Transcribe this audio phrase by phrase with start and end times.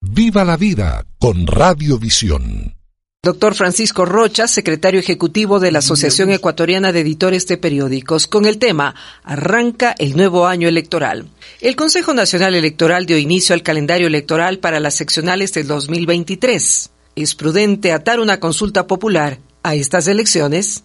[0.00, 2.74] Viva la vida con Radiovisión.
[3.22, 8.58] Doctor Francisco Rocha, secretario ejecutivo de la Asociación Ecuatoriana de Editores de Periódicos, con el
[8.58, 8.94] tema
[9.24, 11.26] Arranca el nuevo año electoral.
[11.60, 16.90] El Consejo Nacional Electoral dio inicio al calendario electoral para las seccionales del 2023.
[17.16, 20.84] ¿Es prudente atar una consulta popular a estas elecciones?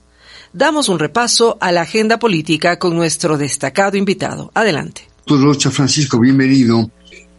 [0.52, 4.52] Damos un repaso a la agenda política con nuestro destacado invitado.
[4.56, 5.08] Adelante.
[5.28, 6.90] Doctor Rocha Francisco, bienvenido.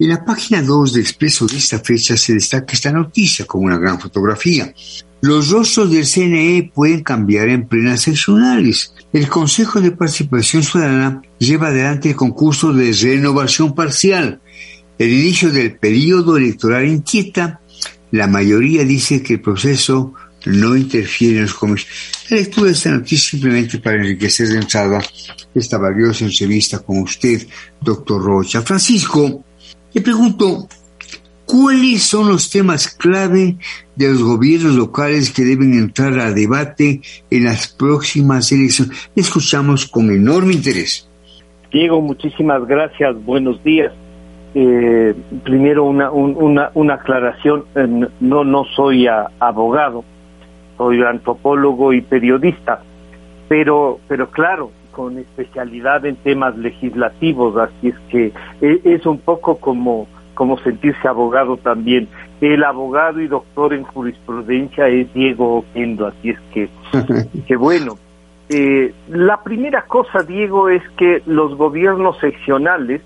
[0.03, 3.79] En la página 2 de Expreso de esta fecha se destaca esta noticia como una
[3.79, 4.75] gran fotografía.
[5.21, 8.93] Los rostros del CNE pueden cambiar en plenas seccionales.
[9.13, 14.41] El Consejo de Participación Ciudadana lleva adelante el concurso de renovación parcial.
[14.99, 17.61] El inicio del periodo electoral inquieta.
[18.11, 20.15] La mayoría dice que el proceso
[20.47, 21.93] no interfiere en los comicios.
[22.29, 25.01] La lectura de esta noticia simplemente para enriquecer de entrada
[25.55, 27.47] esta valiosa entrevista con usted,
[27.81, 28.63] doctor Rocha.
[28.63, 29.45] Francisco,
[29.95, 30.69] le pregunto,
[31.47, 33.57] ¿cuáles son los temas clave
[33.95, 39.11] de los gobiernos locales que deben entrar a debate en las próximas elecciones?
[39.15, 41.09] Escuchamos con enorme interés.
[41.71, 43.23] Diego, muchísimas gracias.
[43.25, 43.93] Buenos días.
[44.55, 47.65] Eh, primero una, una, una aclaración.
[47.75, 47.87] Eh,
[48.21, 50.05] no, no soy abogado,
[50.77, 52.83] soy antropólogo y periodista,
[53.49, 59.57] pero, pero claro, con especialidad en temas legislativos, así es que e, es un poco
[59.57, 62.09] como, como sentirse abogado también.
[62.41, 66.69] El abogado y doctor en jurisprudencia es Diego Oquendo, así es que,
[67.47, 67.99] que bueno.
[68.49, 73.01] Eh, la primera cosa, Diego, es que los gobiernos seccionales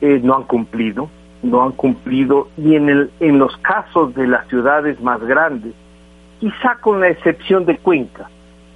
[0.00, 1.08] eh, no han cumplido,
[1.42, 5.72] no han cumplido, y en, el, en los casos de las ciudades más grandes,
[6.40, 8.28] quizá con la excepción de Cuenca,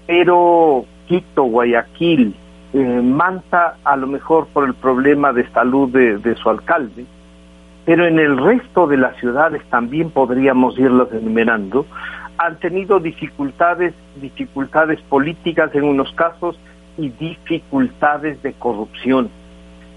[0.06, 2.36] pero Quito, Guayaquil,
[2.72, 7.04] eh, Manta, a lo mejor por el problema de salud de, su alcalde,
[7.84, 11.84] pero en el resto de las ciudades también podríamos irlas enumerando,
[12.38, 16.56] han tenido dificultades, dificultades políticas en unos casos
[16.96, 19.30] y dificultades de corrupción.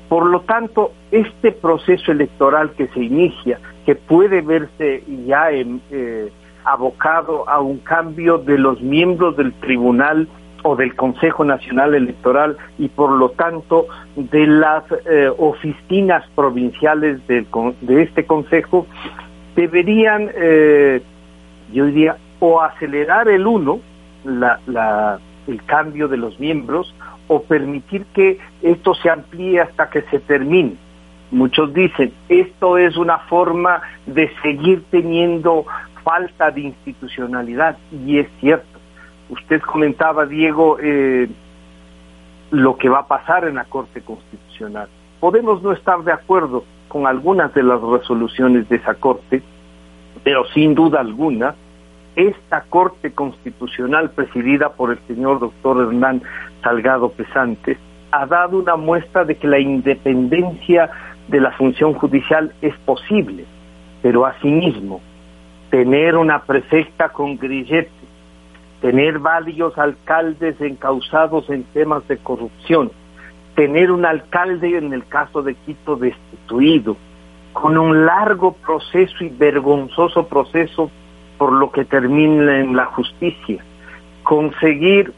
[0.09, 6.31] Por lo tanto, este proceso electoral que se inicia, que puede verse ya eh,
[6.65, 10.27] abocado a un cambio de los miembros del tribunal
[10.63, 13.85] o del Consejo Nacional Electoral y por lo tanto
[14.15, 17.45] de las eh, oficinas provinciales de
[18.01, 18.87] este Consejo
[19.55, 21.01] deberían, eh,
[21.71, 23.79] yo diría, o acelerar el uno,
[24.25, 26.93] la, el cambio de los miembros,
[27.27, 30.75] o permitir que esto se amplíe hasta que se termine.
[31.31, 35.65] Muchos dicen, esto es una forma de seguir teniendo
[36.03, 38.72] falta de institucionalidad, y es cierto
[39.29, 41.29] Usted comentaba, Diego, eh,
[42.51, 44.87] lo que va a pasar en la Corte Constitucional.
[45.19, 49.41] Podemos no estar de acuerdo con algunas de las resoluciones de esa Corte,
[50.23, 51.55] pero sin duda alguna,
[52.15, 56.21] esta Corte Constitucional presidida por el señor doctor Hernán
[56.61, 57.77] Salgado Pesantes
[58.11, 60.91] ha dado una muestra de que la independencia
[61.27, 63.45] de la función judicial es posible,
[64.03, 65.01] pero asimismo,
[65.71, 68.02] tener una prefecta con grillete
[68.83, 72.91] tener varios alcaldes encausados en temas de corrupción,
[73.55, 76.97] tener un alcalde en el caso de Quito destituido,
[77.53, 80.91] con un largo proceso y vergonzoso proceso
[81.37, 83.63] por lo que termina en la justicia,
[84.23, 85.13] conseguir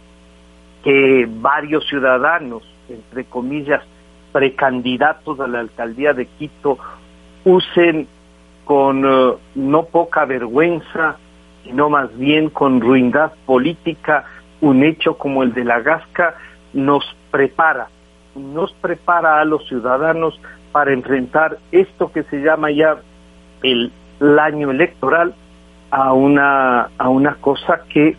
[0.84, 3.82] que varios ciudadanos, entre comillas,
[4.32, 6.78] precandidatos a la alcaldía de Quito,
[7.46, 8.08] usen
[8.64, 11.18] con eh, no poca vergüenza
[11.66, 14.24] sino más bien con ruindad política,
[14.62, 16.36] un hecho como el de la Gasca
[16.74, 17.90] nos prepara,
[18.36, 20.40] nos prepara a los ciudadanos
[20.72, 22.98] para enfrentar esto que se llama ya
[23.64, 23.92] el,
[24.40, 25.36] año electoral
[25.92, 28.16] a una, a una cosa que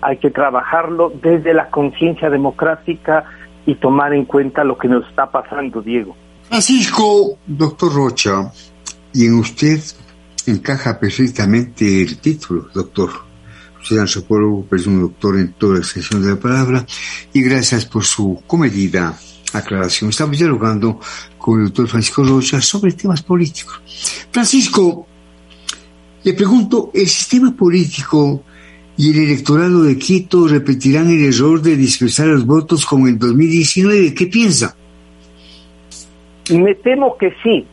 [0.00, 3.24] hay que trabajarlo desde la conciencia democrática
[3.66, 6.16] y tomar en cuenta lo que nos está pasando, Diego.
[6.48, 8.50] Francisco, doctor Rocha,
[9.12, 9.80] y en usted
[10.46, 13.10] encaja perfectamente el título, doctor.
[14.00, 16.86] Antropólogo, pero es un doctor en toda la extensión de la palabra,
[17.32, 19.14] y gracias por su comedida
[19.52, 20.10] aclaración.
[20.10, 21.00] Estamos dialogando
[21.38, 23.80] con el doctor Francisco Rocha sobre temas políticos.
[24.30, 25.06] Francisco,
[26.22, 28.42] le pregunto, ¿el sistema político
[28.96, 34.14] y el electorado de Quito repetirán el error de dispersar los votos como en 2019?
[34.14, 34.74] ¿Qué piensa?
[36.50, 37.66] Me temo que sí,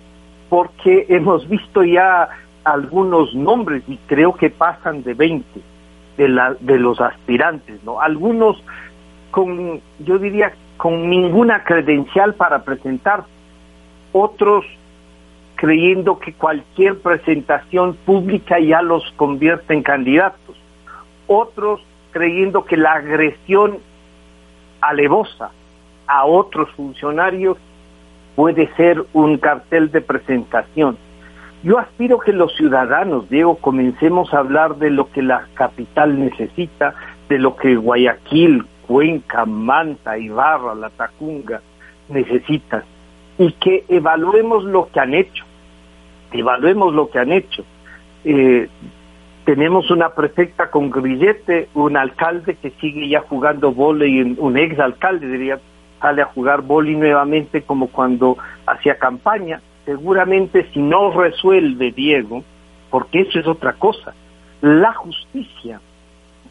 [0.49, 2.27] porque hemos visto ya
[2.63, 5.61] algunos nombres y creo que pasan de 20
[6.17, 7.99] de, la, de los aspirantes, ¿no?
[8.01, 8.61] Algunos
[9.31, 13.23] con, yo diría, con ninguna credencial para presentar,
[14.11, 14.65] otros
[15.55, 20.55] creyendo que cualquier presentación pública ya los convierte en candidatos,
[21.27, 21.81] otros
[22.11, 23.77] creyendo que la agresión
[24.81, 25.51] alevosa
[26.07, 27.57] a otros funcionarios
[28.35, 30.97] puede ser un cartel de presentación.
[31.63, 36.95] Yo aspiro que los ciudadanos, Diego, comencemos a hablar de lo que la capital necesita,
[37.29, 41.61] de lo que Guayaquil, Cuenca, Manta, Ibarra, La Tacunga
[42.09, 42.83] necesitan,
[43.37, 45.45] y que evaluemos lo que han hecho,
[46.31, 47.63] evaluemos lo que han hecho.
[48.23, 48.67] Eh,
[49.45, 55.27] tenemos una prefecta con grillete, un alcalde que sigue ya jugando volei, un ex alcalde
[55.27, 55.59] diría,
[56.01, 59.61] sale a jugar boli nuevamente como cuando hacía campaña.
[59.85, 62.43] Seguramente si no resuelve Diego,
[62.89, 64.13] porque eso es otra cosa,
[64.61, 65.81] la justicia,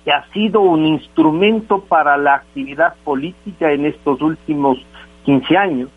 [0.05, 4.79] que ha sido un instrumento para la actividad política en estos últimos
[5.25, 5.88] 15 años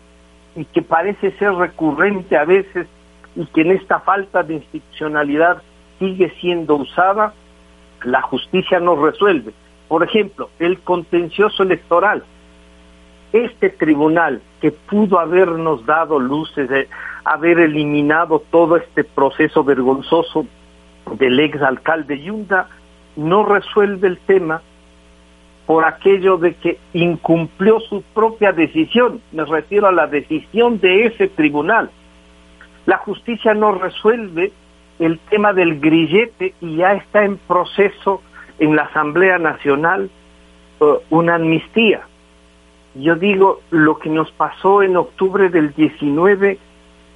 [0.54, 2.86] y que parece ser recurrente a veces
[3.34, 5.62] y que en esta falta de institucionalidad
[5.98, 7.32] sigue siendo usada,
[8.04, 9.52] la justicia no resuelve.
[9.88, 12.22] Por ejemplo, el contencioso electoral
[13.34, 16.88] este tribunal que pudo habernos dado luces, de
[17.24, 20.46] haber eliminado todo este proceso vergonzoso
[21.18, 22.68] del ex alcalde Yunda,
[23.16, 24.62] no resuelve el tema
[25.66, 31.28] por aquello de que incumplió su propia decisión, me refiero a la decisión de ese
[31.28, 31.90] tribunal.
[32.84, 34.52] La justicia no resuelve
[34.98, 38.22] el tema del grillete y ya está en proceso
[38.58, 40.10] en la Asamblea Nacional
[40.80, 42.04] uh, una amnistía
[42.94, 46.58] yo digo, lo que nos pasó en octubre del 19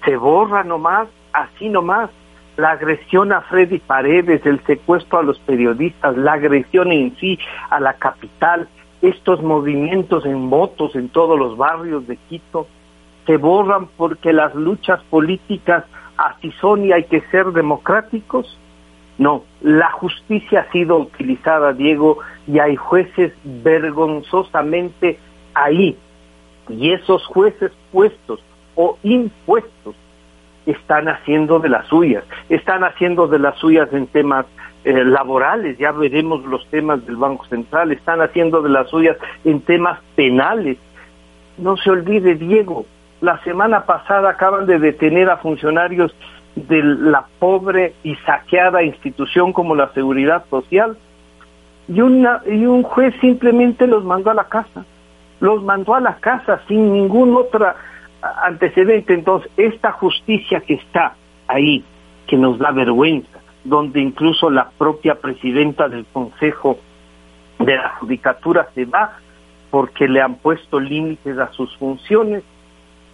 [0.05, 2.11] se borra nomás, así nomás.
[2.57, 7.39] La agresión a Freddy Paredes, el secuestro a los periodistas, la agresión en sí
[7.71, 8.69] a la capital,
[9.01, 12.67] estos movimientos en motos en todos los barrios de Quito,
[13.27, 15.85] se borran porque las luchas políticas
[16.17, 18.59] así son y hay que ser democráticos.
[19.19, 25.19] No, la justicia ha sido utilizada, Diego, y hay jueces vergonzosamente
[25.55, 25.97] ahí.
[26.69, 28.41] Y esos jueces puestos
[28.81, 29.97] o impuestos
[30.65, 34.47] están haciendo de las suyas, están haciendo de las suyas en temas
[34.85, 39.63] eh, laborales, ya veremos los temas del Banco Central, están haciendo de las suyas en
[39.63, 40.79] temas penales.
[41.57, 42.87] No se olvide, Diego,
[43.21, 46.15] la semana pasada acaban de detener a funcionarios
[46.55, 50.97] de la pobre y saqueada institución como la Seguridad Social
[51.89, 54.85] y, una, y un juez simplemente los mandó a la casa
[55.41, 57.73] los mandó a la casa sin ningún otro
[58.23, 59.15] antecedente.
[59.15, 61.15] Entonces, esta justicia que está
[61.47, 61.85] ahí,
[62.27, 66.79] que nos da vergüenza, donde incluso la propia presidenta del Consejo
[67.59, 69.19] de la Judicatura se va
[69.71, 72.43] porque le han puesto límites a sus funciones,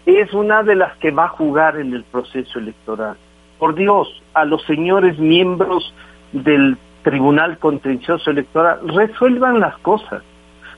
[0.07, 3.17] es una de las que va a jugar en el proceso electoral.
[3.59, 5.95] Por Dios, a los señores miembros
[6.33, 10.23] del Tribunal Contencioso Electoral, resuelvan las cosas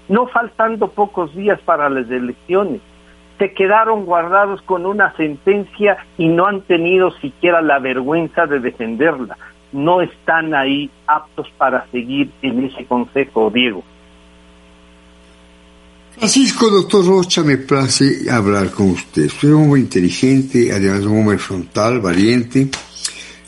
[0.09, 2.81] no faltando pocos días para las elecciones.
[3.39, 9.37] Se quedaron guardados con una sentencia y no han tenido siquiera la vergüenza de defenderla.
[9.73, 13.85] No están ahí aptos para seguir en ese consejo, Diego.
[16.13, 19.27] Francisco, doctor Rocha, me place hablar con usted.
[19.27, 22.71] Usted es un hombre inteligente, además un hombre frontal, valiente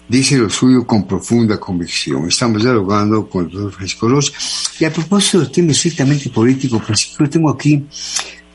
[0.08, 2.26] dice lo suyo con profunda convicción.
[2.28, 4.32] Estamos dialogando con el doctor Francisco Rocha.
[4.80, 7.84] Y a propósito del tema estrictamente político, Francisco, tengo aquí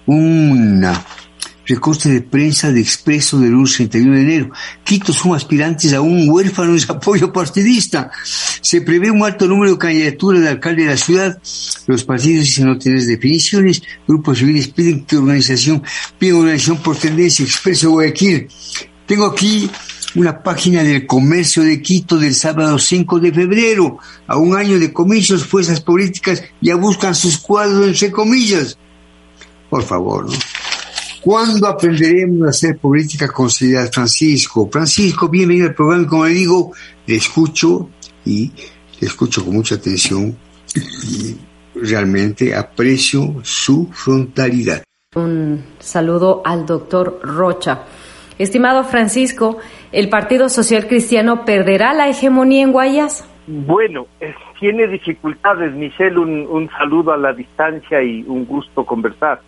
[0.07, 0.83] un
[1.65, 4.51] recorte de prensa de Expreso del 31 de enero.
[4.83, 8.11] Quito son aspirantes a un huérfano de apoyo partidista.
[8.61, 11.39] Se prevé un alto número de candidaturas de alcalde de la ciudad.
[11.87, 13.81] Los partidos dicen no tener definiciones.
[14.07, 15.83] Grupos civiles piden que organización,
[16.17, 17.45] piden organización por tendencia.
[17.45, 18.47] Expreso Guayaquil.
[19.05, 19.69] Tengo aquí
[20.15, 23.97] una página del comercio de Quito del sábado 5 de febrero.
[24.27, 28.77] A un año de comicios, fuerzas políticas ya buscan sus cuadros entre comillas.
[29.69, 30.37] Por favor, ¿no?
[31.23, 34.67] ¿Cuándo aprenderemos a hacer política con seriedad, Francisco?
[34.69, 36.05] Francisco, bienvenido al programa.
[36.05, 36.73] Como le digo,
[37.07, 37.89] le escucho
[38.25, 38.51] y
[38.99, 40.35] le escucho con mucha atención
[40.75, 41.37] y
[41.79, 44.83] realmente aprecio su frontalidad.
[45.15, 47.83] Un saludo al doctor Rocha.
[48.37, 49.59] Estimado Francisco,
[49.93, 53.25] ¿el Partido Social Cristiano perderá la hegemonía en Guayas?
[53.47, 54.07] Bueno,
[54.59, 59.39] tiene dificultades, Michelle, un, saludo a la distancia y un gusto conversar.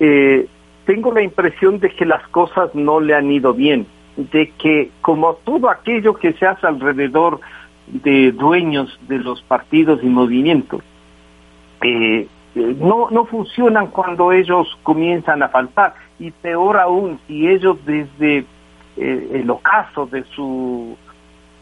[0.00, 0.46] Eh,
[0.88, 5.34] tengo la impresión de que las cosas no le han ido bien, de que como
[5.34, 7.40] todo aquello que se hace alrededor
[7.88, 10.82] de dueños de los partidos y movimientos,
[11.82, 17.76] eh, eh, no, no funcionan cuando ellos comienzan a faltar y peor aún si ellos
[17.84, 18.46] desde
[18.96, 20.96] el ocaso de su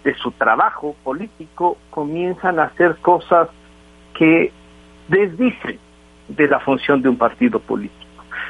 [0.04, 3.48] de su trabajo político comienzan a hacer cosas
[4.14, 4.52] que
[5.08, 5.80] desdicen
[6.28, 8.05] de la función de un partido político.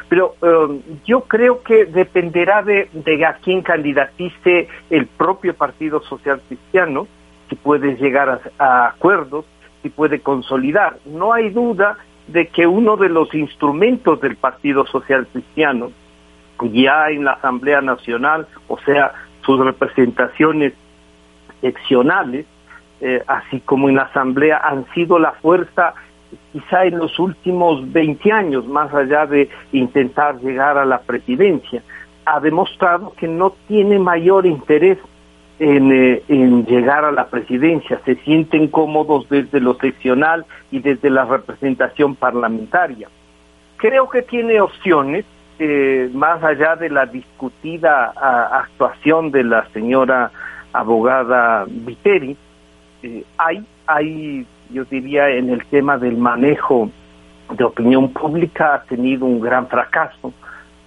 [0.08, 6.40] Pero um, yo creo que dependerá de, de, a quién candidatice el propio Partido Social
[6.46, 7.08] Cristiano,
[7.48, 9.46] si puede llegar a, acuerdos,
[9.82, 10.98] si puede consolidar.
[11.06, 11.96] No hay duda
[12.28, 15.90] de que uno de los instrumentos del Partido Social Cristiano,
[16.72, 19.12] ya en la Asamblea Nacional, o sea,
[19.44, 20.72] sus representaciones
[21.60, 22.46] seccionales,
[23.00, 25.94] eh, así como en la Asamblea, han sido la fuerza
[26.52, 31.82] quizá en los últimos 20 años, más allá de intentar llegar a la presidencia,
[32.24, 34.98] ha demostrado que no tiene mayor interés
[35.58, 41.08] en, eh, en, llegar a la presidencia, se sienten cómodos desde lo seccional y desde
[41.08, 43.08] la representación parlamentaria.
[43.76, 45.24] Creo que tiene opciones,
[45.58, 48.12] eh, más allá de la discutida
[48.52, 50.30] actuación de la señora
[50.72, 52.36] abogada Viteri,
[53.02, 56.90] eh, hay, hay, yo diría, en el tema del manejo
[57.50, 60.32] de opinión pública ha tenido un gran fracaso,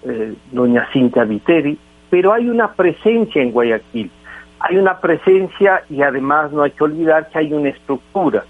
[0.04, 4.10] eh, doña Cintia Viteri, pero hay una presencia en Guayaquil,
[4.60, 8.44] hay una presencia y además no hay que olvidar que hay una estructura.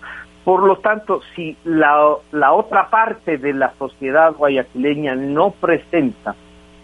[0.44, 6.34] Por lo tanto, si la, la otra parte de la sociedad guayaquileña no presenta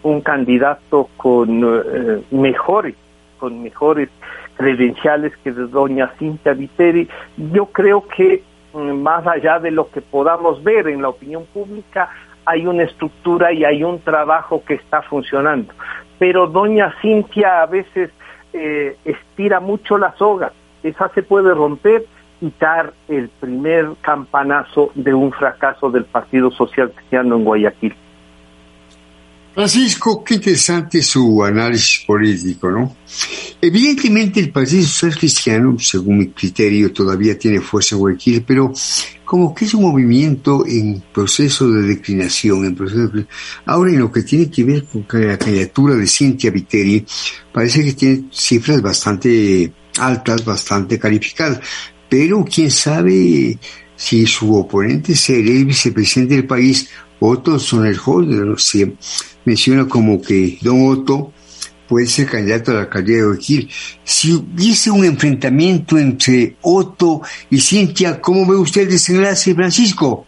[0.03, 2.95] un candidato con eh, mejores,
[3.39, 4.09] con mejores
[4.57, 7.07] credenciales que de doña Cintia Viteri,
[7.53, 12.09] yo creo que mm, más allá de lo que podamos ver en la opinión pública,
[12.45, 15.73] hay una estructura y hay un trabajo que está funcionando.
[16.17, 18.09] Pero doña Cintia a veces
[18.53, 20.51] eh, estira mucho la soga,
[20.83, 22.05] esa se puede romper
[22.41, 27.95] y dar el primer campanazo de un fracaso del Partido Social Cristiano en Guayaquil.
[29.57, 32.95] Francisco, qué interesante su análisis político, ¿no?
[33.59, 38.71] Evidentemente el Partido Social Cristiano, según mi criterio, todavía tiene fuerza en Guayaquil, pero
[39.25, 43.25] como que es un movimiento en proceso de declinación, en proceso de...
[43.65, 47.03] Ahora, en lo que tiene que ver con la candidatura de Cintia Viteri,
[47.51, 51.61] parece que tiene cifras bastante altas, bastante calificadas,
[52.07, 53.57] pero quién sabe
[53.95, 58.93] si su oponente será el vicepresidente del país, Otto Sonnerholder, se
[59.47, 61.31] menciona como que Don Otto
[61.87, 63.69] puede ser candidato a la alcaldía de Guayaquil.
[64.03, 70.25] Si hubiese un enfrentamiento entre Otto y Cintia, ¿cómo ve usted el desenlace, Francisco?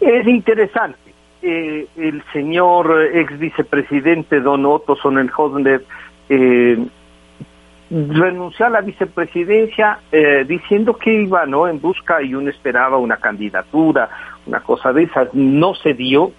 [0.00, 0.98] Es interesante.
[1.40, 5.84] El señor ex vicepresidente don Otto Sonnenhodner
[6.28, 6.76] eh,
[7.88, 13.18] renunció a la vicepresidencia eh, diciendo que iba no en busca y uno esperaba una
[13.18, 14.10] candidatura,
[14.44, 15.32] una cosa de esas.
[15.32, 16.32] No se dio,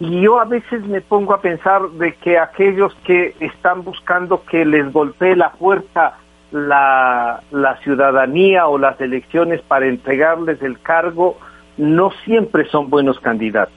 [0.00, 4.64] y yo a veces me pongo a pensar de que aquellos que están buscando que
[4.64, 6.16] les golpee la puerta
[6.52, 11.38] la, ciudadanía o las elecciones para entregarles el cargo,
[11.76, 13.74] no siempre son buenos candidatos.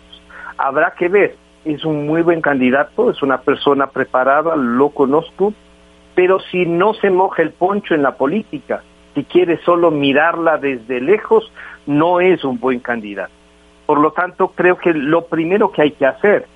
[0.57, 5.53] Habrá que ver, es un muy buen candidato, es una persona preparada, lo conozco,
[6.15, 8.81] pero si no se moja el poncho en la política,
[9.13, 11.51] si quiere solo mirarla desde lejos,
[11.85, 13.42] no es un buen candidato.
[13.85, 16.47] Por lo tanto, creo que lo primero que hay que hacer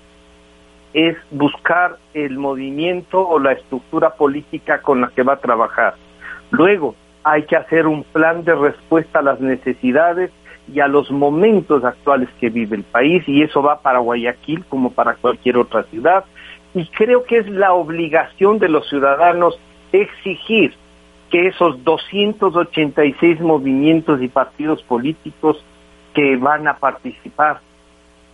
[0.93, 5.95] es buscar el movimiento o la estructura política con la que va a trabajar.
[6.51, 10.31] Luego, hay que hacer un plan de respuesta a las necesidades
[10.73, 14.91] y a los momentos actuales que vive el país, y eso va para Guayaquil como
[14.91, 16.25] para cualquier otra ciudad.
[16.73, 19.59] Y creo que es la obligación de los ciudadanos
[19.91, 20.73] exigir
[21.29, 25.63] que esos 286 movimientos y partidos políticos
[26.17, 27.59] que van a participar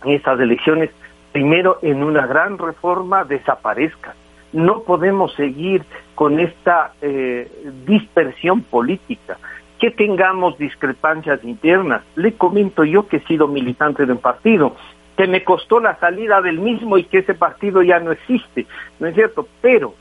[0.02, 0.88] en estas elecciones,
[1.32, 4.14] primero en una gran reforma desaparezcan.
[4.54, 7.46] No podemos seguir con esta eh,
[7.86, 9.36] dispersión política,
[9.78, 12.02] que tengamos discrepancias internas.
[12.16, 14.74] Le comento yo que he sido militante de un partido,
[15.18, 18.64] que me costó la salida del mismo y que ese partido ya no existe,
[18.98, 19.46] ¿no es cierto?
[19.60, 19.92] Pero,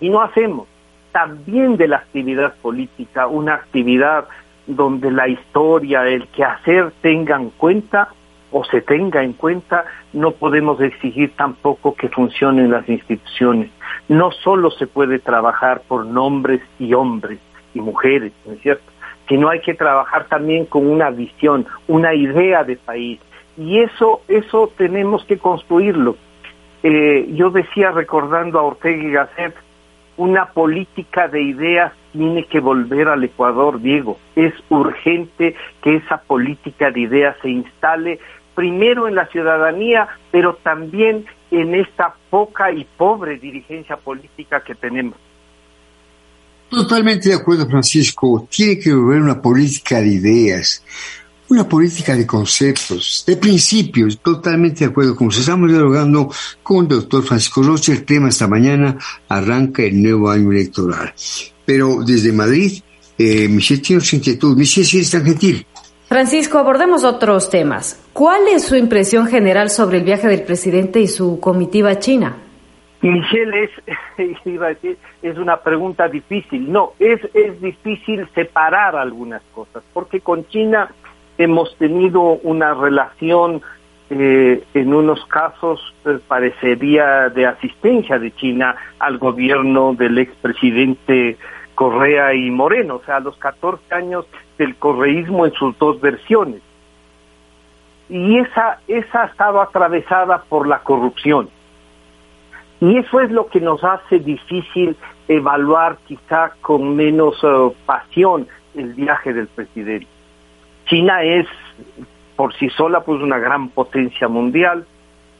[0.00, 0.66] y no hacemos
[1.12, 4.26] también de la actividad política una actividad
[4.66, 8.08] donde la historia, el quehacer tengan cuenta,
[8.50, 13.70] o se tenga en cuenta, no podemos exigir tampoco que funcionen las instituciones.
[14.08, 17.38] No solo se puede trabajar por nombres y hombres
[17.74, 18.90] y mujeres, ¿no es cierto?
[19.28, 23.20] Sino hay que trabajar también con una visión, una idea de país.
[23.56, 26.16] Y eso, eso tenemos que construirlo.
[26.82, 29.54] Eh, yo decía, recordando a Ortega y Gasset,
[30.16, 34.18] una política de ideas tiene que volver al Ecuador, Diego.
[34.34, 38.18] Es urgente que esa política de ideas se instale
[38.54, 45.18] primero en la ciudadanía, pero también en esta poca y pobre dirigencia política que tenemos.
[46.70, 48.48] Totalmente de acuerdo, Francisco.
[48.50, 50.84] Tiene que volver una política de ideas,
[51.48, 54.18] una política de conceptos, de principios.
[54.18, 55.14] Totalmente de acuerdo.
[55.14, 56.30] Como estamos dialogando
[56.62, 58.96] con el doctor Francisco Rocha, el tema esta mañana
[59.28, 61.12] arranca el nuevo año electoral.
[61.64, 62.82] Pero desde Madrid,
[63.18, 64.56] eh, Michelle tiene su inquietud.
[64.56, 65.66] Michelle, si eres tan gentil.
[66.08, 68.00] Francisco, abordemos otros temas.
[68.12, 72.36] ¿Cuál es su impresión general sobre el viaje del presidente y su comitiva a China?
[73.02, 73.70] Michelle, es,
[74.44, 76.70] iba a decir, es una pregunta difícil.
[76.70, 80.90] No, es, es difícil separar algunas cosas, porque con China
[81.38, 83.62] hemos tenido una relación,
[84.08, 91.36] eh, en unos casos eh, parecería de asistencia de China al gobierno del expresidente
[91.74, 94.26] Correa y Moreno, o sea, a los 14 años
[94.58, 96.62] del correísmo en sus dos versiones.
[98.08, 101.48] Y esa, esa ha estado atravesada por la corrupción.
[102.80, 104.96] Y eso es lo que nos hace difícil
[105.28, 110.15] evaluar quizá con menos uh, pasión el viaje del presidente.
[110.86, 111.46] China es
[112.36, 114.86] por sí sola pues una gran potencia mundial,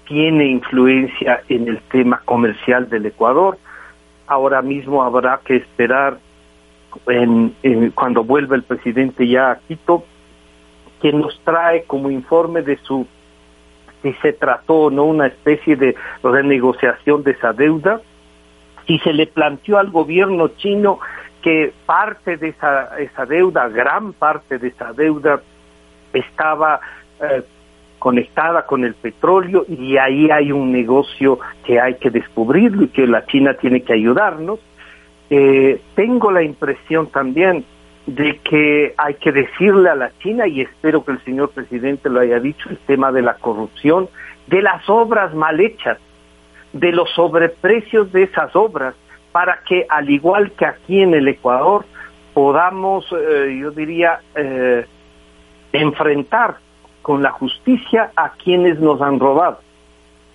[0.07, 3.59] tiene influencia en el tema comercial del Ecuador.
[4.27, 6.19] Ahora mismo habrá que esperar
[7.07, 7.55] en,
[7.95, 10.05] cuando vuelva el presidente ya a Quito,
[11.01, 13.07] que nos trae como informe de su
[14.03, 18.01] si se trató no una especie de renegociación de esa deuda,
[18.87, 21.01] si se le planteó al gobierno chino
[21.47, 25.41] que parte de esa, esa deuda, gran parte de esa deuda,
[26.13, 26.81] estaba
[27.21, 27.45] eh,
[28.01, 33.07] conectada con el petróleo y ahí hay un negocio que hay que descubrirlo y que
[33.07, 34.59] la China tiene que ayudarnos.
[35.31, 37.65] Eh, tengo la impresión también
[38.07, 42.19] de que hay que decirle a la China, y espero que el señor presidente lo
[42.19, 44.09] haya dicho, el tema de la corrupción,
[44.49, 45.99] de las obras mal hechas,
[46.73, 48.97] de los sobreprecios de esas obras,
[49.37, 51.85] para que al igual que aquí en el Ecuador
[52.33, 54.87] podamos, eh, yo diría, eh,
[55.73, 56.57] enfrentar
[57.03, 59.59] con la justicia a quienes nos han robado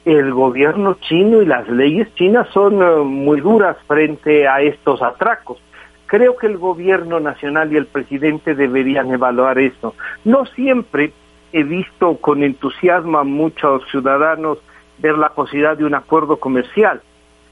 [0.05, 5.57] el gobierno chino y las leyes chinas son eh, muy duras frente a estos atracos.
[6.05, 9.95] Creo que el gobierno nacional y el presidente deberían evaluar eso.
[10.25, 11.11] No siempre
[11.53, 14.59] he visto con entusiasmo a muchos ciudadanos
[14.99, 17.01] ver la posibilidad de un acuerdo comercial.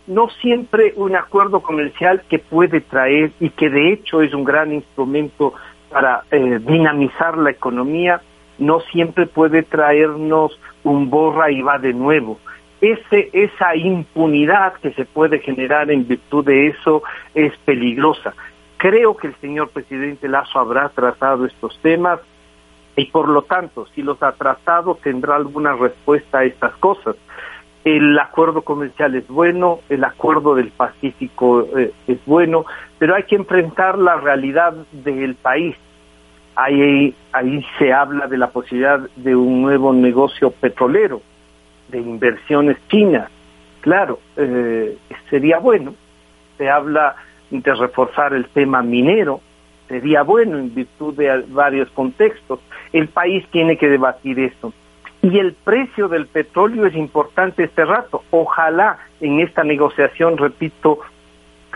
[0.09, 4.73] No siempre un acuerdo comercial que puede traer y que de hecho es un gran
[4.73, 5.53] instrumento
[5.91, 8.19] para eh, dinamizar la economía,
[8.57, 12.39] no siempre puede traernos un borra y va de nuevo.
[12.81, 17.03] Ese, esa impunidad que se puede generar en virtud de eso
[17.35, 18.33] es peligrosa.
[18.77, 22.19] Creo que el señor presidente Lazo habrá tratado estos temas
[22.95, 27.15] y por lo tanto, si los ha tratado, tendrá alguna respuesta a estas cosas.
[27.83, 32.65] El acuerdo comercial es bueno, el acuerdo del Pacífico eh, es bueno,
[32.97, 35.75] pero hay que enfrentar la realidad del país
[36.61, 41.21] Ahí, ahí se habla de la posibilidad de un nuevo negocio petrolero,
[41.87, 43.31] de inversiones chinas.
[43.79, 44.97] Claro, eh,
[45.29, 45.95] sería bueno.
[46.57, 47.15] Se habla
[47.49, 49.39] de reforzar el tema minero,
[49.87, 52.59] sería bueno en virtud de varios contextos.
[52.91, 54.73] El país tiene que debatir eso.
[55.21, 58.23] Y el precio del petróleo es importante este rato.
[58.31, 60.99] Ojalá en esta negociación, repito,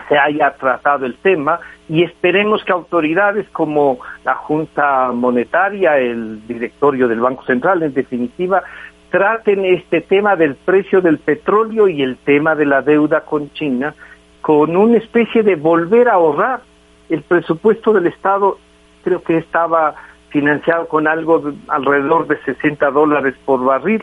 [0.08, 7.06] se haya tratado el tema y esperemos que autoridades como la Junta Monetaria, el directorio
[7.08, 8.62] del Banco Central, en definitiva,
[9.10, 13.94] traten este tema del precio del petróleo y el tema de la deuda con China
[14.40, 16.60] con una especie de volver a ahorrar.
[17.08, 18.58] El presupuesto del Estado
[19.04, 19.94] creo que estaba
[20.34, 24.02] financiado con algo alrededor de 60 dólares por barril.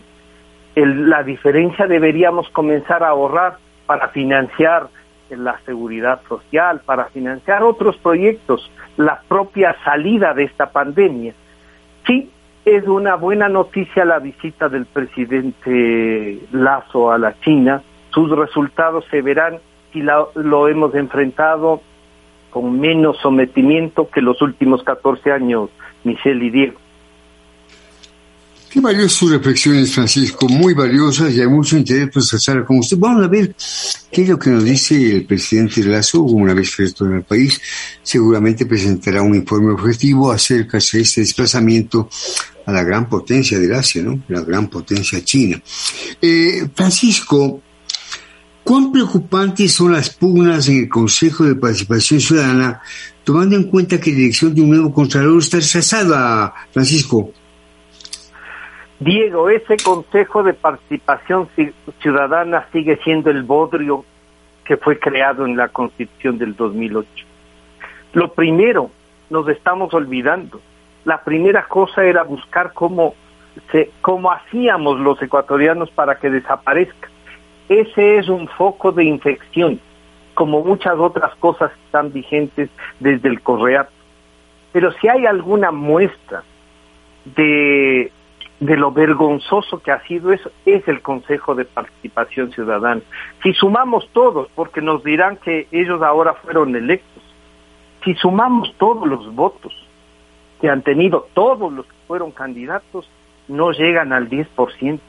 [0.76, 4.88] la diferencia deberíamos comenzar a ahorrar para financiar
[5.30, 11.34] la seguridad social, para financiar otros proyectos, la propia salida de esta pandemia.
[12.08, 12.32] Sí,
[12.63, 17.82] es una buena noticia la visita del presidente Lazo a la China.
[18.12, 19.60] Sus resultados se verán
[19.91, 21.82] si lo hemos enfrentado
[22.52, 25.70] con menos sometimiento que los últimos 14 años,
[26.04, 26.82] Michelle y Diego.
[28.72, 32.96] Qué valiosas sus reflexiones, Francisco, muy valiosas y hay mucho interés por estar con usted.
[32.98, 33.54] Vamos a ver
[34.10, 37.60] qué es lo que nos dice el presidente Lazo, una vez fresco en el país.
[38.02, 42.10] Seguramente presentará un informe objetivo acerca de este desplazamiento
[42.66, 44.24] a la gran potencia del Asia, ¿no?
[44.30, 45.62] La gran potencia china.
[46.22, 47.62] Eh, Francisco,
[48.72, 52.80] ¿cuán preocupantes son las pugnas en el Consejo de Participación Ciudadana,
[53.26, 57.32] tomando en cuenta que la elección de un nuevo Contralor está rechazada, Francisco?
[58.98, 61.50] Diego, ese Consejo de Participación
[62.02, 64.06] Ciudadana sigue siendo el bodrio
[64.64, 67.10] que fue creado en la Constitución del 2008.
[68.14, 68.90] Lo primero,
[69.30, 70.62] nos estamos olvidando.
[71.04, 73.16] La primera cosa era buscar cómo,
[73.74, 77.11] se, cómo hacíamos los ecuatorianos para que desaparezca.
[77.72, 79.80] Ese es un foco de infección,
[80.34, 83.92] como muchas otras cosas que están vigentes desde el Correato.
[84.74, 86.44] Pero si hay alguna muestra
[87.36, 88.12] de
[88.62, 93.02] de lo vergonzoso que ha sido eso, es el Consejo de Participación Ciudadana.
[93.42, 97.24] Si sumamos todos, porque nos dirán que ellos ahora fueron electos,
[98.04, 99.74] si sumamos todos los votos
[100.60, 103.10] que han tenido todos los que fueron candidatos,
[103.48, 105.00] no llegan al 10%.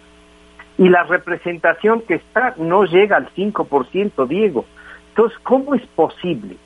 [0.78, 4.64] Y la representación que está no llega al 5%, Diego.
[5.10, 6.56] Entonces, ¿cómo es posible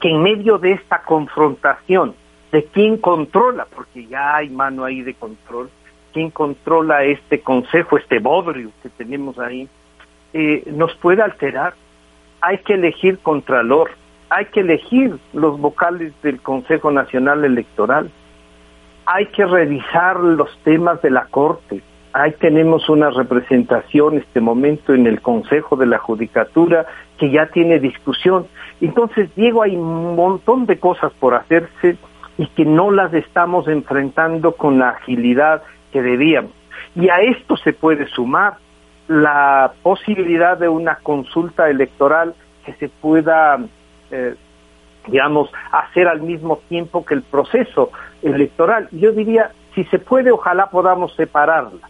[0.00, 2.14] que en medio de esta confrontación
[2.52, 5.70] de quién controla, porque ya hay mano ahí de control,
[6.12, 9.68] quién controla este consejo, este bodrio que tenemos ahí,
[10.32, 11.74] eh, nos puede alterar.
[12.40, 13.90] Hay que elegir contralor,
[14.30, 18.10] hay que elegir los vocales del Consejo Nacional Electoral,
[19.06, 21.82] hay que revisar los temas de la Corte.
[22.12, 26.86] Ahí tenemos una representación en este momento en el Consejo de la Judicatura
[27.18, 28.46] que ya tiene discusión.
[28.80, 31.96] Entonces, Diego, hay un montón de cosas por hacerse
[32.38, 36.52] y que no las estamos enfrentando con la agilidad que debíamos.
[36.94, 38.54] Y a esto se puede sumar
[39.06, 43.58] la posibilidad de una consulta electoral que se pueda,
[44.10, 44.34] eh,
[45.08, 47.90] digamos, hacer al mismo tiempo que el proceso
[48.22, 48.88] electoral.
[48.92, 51.88] Yo diría, si se puede, ojalá podamos separarla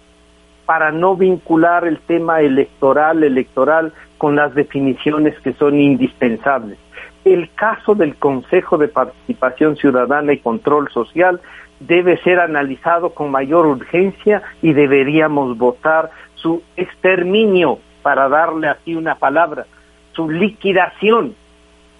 [0.68, 6.76] para no vincular el tema electoral, electoral, con las definiciones que son indispensables.
[7.24, 11.40] El caso del Consejo de Participación Ciudadana y Control Social
[11.80, 19.14] debe ser analizado con mayor urgencia y deberíamos votar su exterminio, para darle así una
[19.14, 19.64] palabra,
[20.12, 21.34] su liquidación,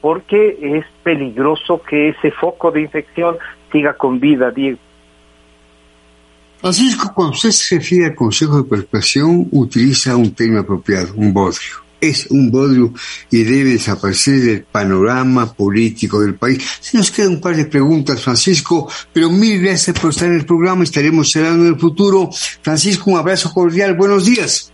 [0.03, 3.39] porque es peligroso que ese foco de infección
[3.73, 4.79] siga con vida, Diego.
[6.61, 11.89] Francisco, cuando usted se refiere al Consejo de Participación, utiliza un término apropiado, un bodrio
[12.01, 12.93] es un bodrio
[13.31, 16.79] y debe desaparecer del panorama político del país.
[16.81, 20.47] Se nos quedan un par de preguntas, Francisco, pero mil gracias por estar en el
[20.47, 20.85] programa.
[20.85, 22.29] Estaremos cerrando en el futuro.
[22.63, 23.95] Francisco, un abrazo cordial.
[23.97, 24.73] Buenos días.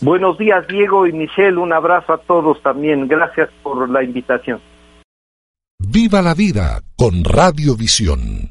[0.00, 1.58] Buenos días, Diego y Michelle.
[1.58, 3.06] Un abrazo a todos también.
[3.06, 4.60] Gracias por la invitación.
[5.78, 8.50] Viva la vida con Radiovisión.